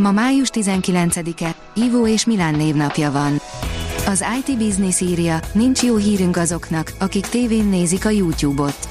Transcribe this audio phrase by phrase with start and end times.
[0.00, 3.40] Ma május 19-e, Ivo és Milán névnapja van.
[4.06, 8.88] Az IT Business írja, nincs jó hírünk azoknak, akik tévén nézik a YouTube-ot.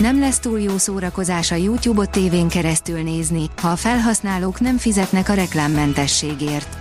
[0.00, 5.28] Nem lesz túl jó szórakozás a YouTube-ot tévén keresztül nézni, ha a felhasználók nem fizetnek
[5.28, 6.76] a reklámmentességért.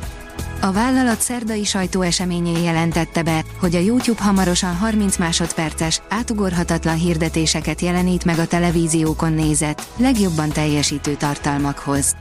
[0.62, 8.26] A vállalat szerdai sajtóeseményén jelentette be, hogy a YouTube hamarosan 30 másodperces, átugorhatatlan hirdetéseket jelenít
[8.26, 12.16] meg a televíziókon nézett, legjobban teljesítő tartalmakhoz.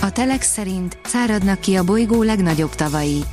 [0.00, 3.24] A Telex szerint száradnak ki a bolygó legnagyobb tavai.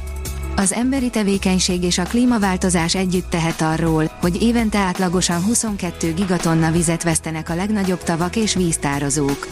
[0.55, 7.03] Az emberi tevékenység és a klímaváltozás együtt tehet arról, hogy évente átlagosan 22 gigatonna vizet
[7.03, 9.47] vesztenek a legnagyobb tavak és víztározók.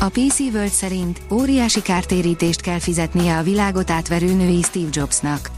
[0.00, 5.50] A PC World szerint óriási kártérítést kell fizetnie a világot átverő női Steve Jobsnak.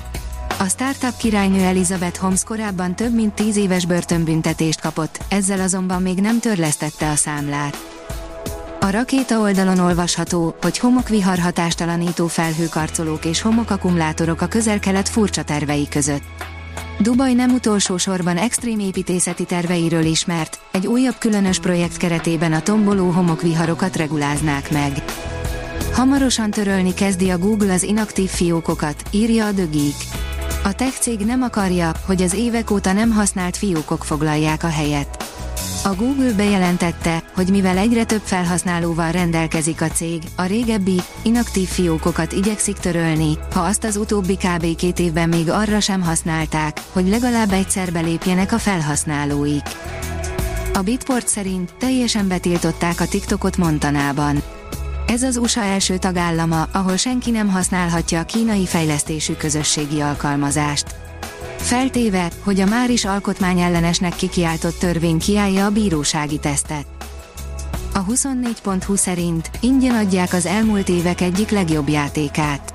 [0.58, 6.18] A startup királynő Elizabeth Holmes korábban több mint 10 éves börtönbüntetést kapott, ezzel azonban még
[6.18, 7.93] nem törlesztette a számlát.
[8.84, 16.22] A rakéta oldalon olvasható, hogy homokvihar hatástalanító felhőkarcolók és homokakkumulátorok a közel-kelet furcsa tervei között.
[16.98, 23.10] Dubaj nem utolsó sorban extrém építészeti terveiről ismert, egy újabb különös projekt keretében a tomboló
[23.10, 25.05] homokviharokat reguláznák meg.
[25.92, 29.94] Hamarosan törölni kezdi a Google az inaktív fiókokat, írja a Geek.
[30.64, 35.23] A tech cég nem akarja, hogy az évek óta nem használt fiókok foglalják a helyet.
[35.86, 42.32] A Google bejelentette, hogy mivel egyre több felhasználóval rendelkezik a cég, a régebbi, inaktív fiókokat
[42.32, 44.77] igyekszik törölni, ha azt az utóbbi kb.
[44.77, 49.62] két évben még arra sem használták, hogy legalább egyszer belépjenek a felhasználóik.
[50.72, 54.42] A Bitport szerint teljesen betiltották a TikTokot Montanában.
[55.06, 61.02] Ez az USA első tagállama, ahol senki nem használhatja a kínai fejlesztésű közösségi alkalmazást
[61.57, 66.86] feltéve, hogy a már is alkotmányellenesnek kikiáltott törvény kiállja a bírósági tesztet.
[67.95, 72.74] A 24.20 szerint ingyen adják az elmúlt évek egyik legjobb játékát.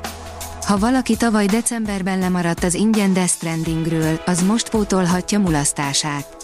[0.66, 6.38] Ha valaki tavaly decemberben lemaradt az ingyen Death Strandingről, az most pótolhatja mulasztását.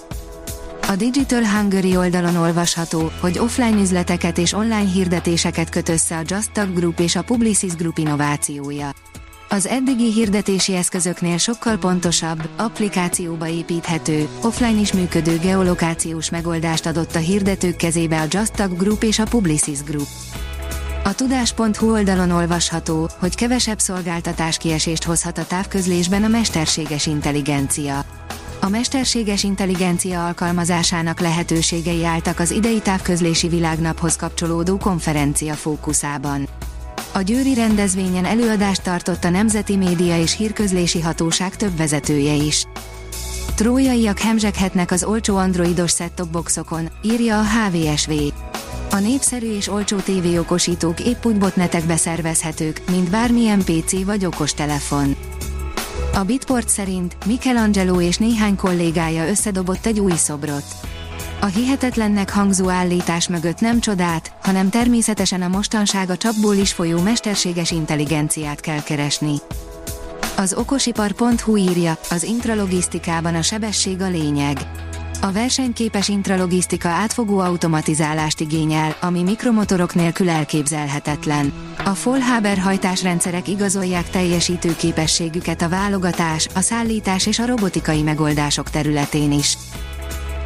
[0.88, 6.74] A Digital Hungary oldalon olvasható, hogy offline üzleteket és online hirdetéseket köt össze a Just
[6.74, 8.92] Group és a Publicis Group innovációja.
[9.50, 17.20] Az eddigi hirdetési eszközöknél sokkal pontosabb, applikációba építhető, offline is működő geolokációs megoldást adott a
[17.20, 20.08] hirdetők kezébe a Just Group és a Publicis Group.
[21.04, 28.06] A tudás.hu oldalon olvasható, hogy kevesebb szolgáltatás kiesést hozhat a távközlésben a mesterséges intelligencia.
[28.62, 36.45] A mesterséges intelligencia alkalmazásának lehetőségei álltak az idei távközlési világnaphoz kapcsolódó konferencia fókuszában.
[37.16, 42.66] A győri rendezvényen előadást tartott a Nemzeti Média és Hírközlési Hatóság több vezetője is.
[43.56, 48.12] Trójaiak hemzseghetnek az olcsó androidos set boxokon, írja a HVSV.
[48.92, 55.16] A népszerű és olcsó tévéokosítók épp úgy botnetekbe szervezhetők, mint bármilyen PC vagy okostelefon.
[56.14, 60.66] A Bitport szerint Michelangelo és néhány kollégája összedobott egy új szobrot.
[61.40, 67.01] A hihetetlennek hangzó állítás mögött nem csodát, hanem természetesen a mostanság a csapból is folyó
[67.01, 69.35] mesterséges intelligenciát kell keresni.
[70.38, 74.57] Az okosipar.hu írja, az intralogisztikában a sebesség a lényeg.
[75.22, 81.53] A versenyképes intralogisztika átfogó automatizálást igényel, ami mikromotorok nélkül elképzelhetetlen.
[81.78, 89.31] A Vollhaber hajtásrendszerek igazolják teljesítő képességüket a válogatás, a szállítás és a robotikai megoldások területén
[89.31, 89.57] is.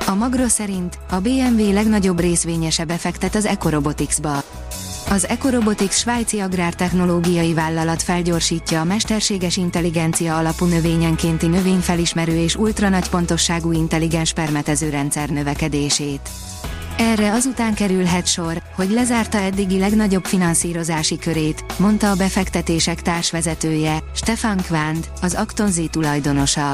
[0.09, 4.43] A Magro szerint a BMW legnagyobb részvényese befektet az Ecoroboticsba.
[5.09, 13.71] Az Ecorobotics svájci agrártechnológiai vállalat felgyorsítja a mesterséges intelligencia alapú növényenkénti növényfelismerő és ultranagy pontosságú
[13.71, 16.29] intelligens permetezőrendszer növekedését.
[16.97, 24.61] Erre azután kerülhet sor, hogy lezárta eddigi legnagyobb finanszírozási körét, mondta a befektetések társvezetője, Stefan
[24.67, 26.73] Quand, az Acton tulajdonosa.